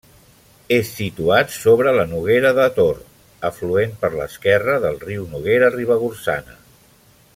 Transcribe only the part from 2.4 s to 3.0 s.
de Tor,